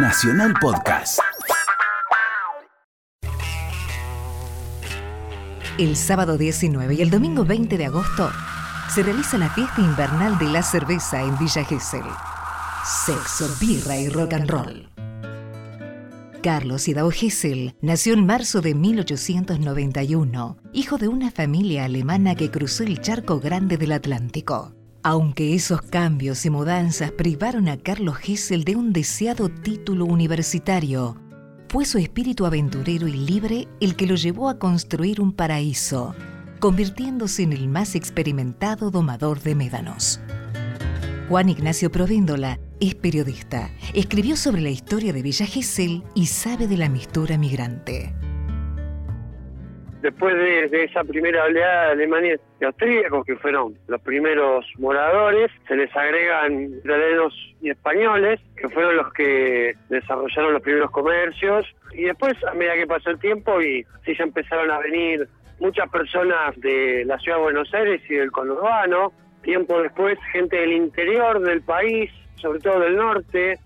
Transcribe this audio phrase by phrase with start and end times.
[0.00, 1.18] Nacional Podcast.
[5.76, 8.30] El sábado 19 y el domingo 20 de agosto
[8.94, 12.04] se realiza la fiesta invernal de la cerveza en Villa Gesell.
[12.84, 14.88] Sexo, birra y rock and roll.
[16.44, 22.84] Carlos Hidao Gesell nació en marzo de 1891, hijo de una familia alemana que cruzó
[22.84, 24.77] el charco grande del Atlántico.
[25.10, 31.16] Aunque esos cambios y mudanzas privaron a Carlos Gesell de un deseado título universitario,
[31.70, 36.14] fue su espíritu aventurero y libre el que lo llevó a construir un paraíso,
[36.60, 40.20] convirtiéndose en el más experimentado domador de médanos.
[41.30, 46.76] Juan Ignacio Provéndola es periodista, escribió sobre la historia de Villa Gesell y sabe de
[46.76, 48.14] la mistura migrante
[50.02, 55.76] después de, esa primera oleada de Alemania y austríacos, que fueron los primeros moradores, se
[55.76, 62.34] les agregan italianos y españoles, que fueron los que desarrollaron los primeros comercios, y después,
[62.44, 65.28] a medida que pasó el tiempo, y sí ya empezaron a venir
[65.60, 70.72] muchas personas de la ciudad de Buenos Aires y del conurbano, tiempo después gente del
[70.72, 73.58] interior del país, sobre todo del norte,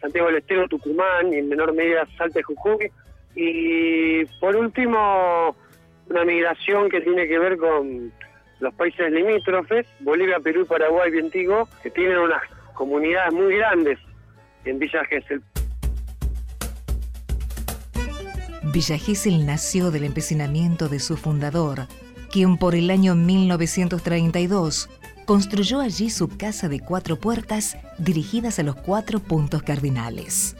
[0.00, 2.90] Santiago del Estero, Tucumán y en menor medida Salta Jujuy,
[3.34, 5.54] y por último
[6.10, 8.12] una migración que tiene que ver con
[8.58, 12.42] los países limítrofes, Bolivia, Perú, Paraguay Antigua, que tienen unas
[12.74, 13.98] comunidades muy grandes
[14.64, 15.42] en Villa Gesell.
[18.72, 21.86] Villa Gesell nació del empecinamiento de su fundador,
[22.30, 24.90] quien por el año 1932
[25.26, 30.56] construyó allí su casa de cuatro puertas dirigidas a los cuatro puntos cardinales.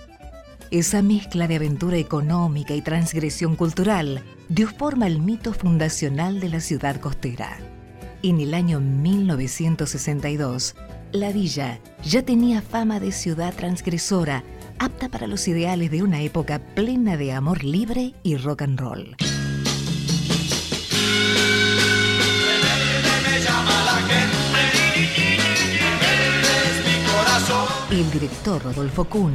[0.70, 6.60] Esa mezcla de aventura económica y transgresión cultural dio forma al mito fundacional de la
[6.60, 7.58] ciudad costera.
[8.22, 10.76] En el año 1962,
[11.10, 14.44] la villa ya tenía fama de ciudad transgresora,
[14.78, 19.16] apta para los ideales de una época plena de amor libre y rock and roll.
[27.91, 29.34] El director Rodolfo Kuhn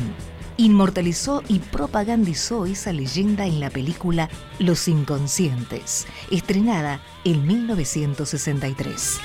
[0.58, 4.30] inmortalizó y propagandizó esa leyenda en la película
[4.60, 9.20] Los Inconscientes, estrenada en 1963.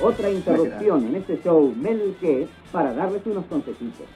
[0.00, 4.06] Otra interrupción en este show Mel que para darles unos consejitos.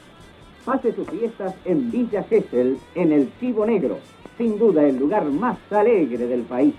[0.65, 3.99] Pase sus fiestas en Villa Gesell, en el Chivo Negro,
[4.37, 6.75] sin duda el lugar más alegre del país.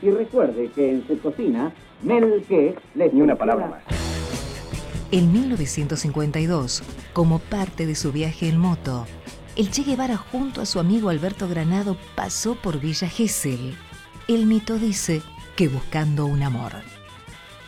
[0.00, 3.12] Y recuerde que en su cocina, Mel que les...
[3.12, 4.03] Ni una palabra más.
[5.14, 6.82] En 1952,
[7.12, 9.06] como parte de su viaje en moto,
[9.54, 13.76] el Che Guevara junto a su amigo Alberto Granado pasó por Villa Gesell.
[14.26, 15.22] El mito dice
[15.54, 16.72] que buscando un amor.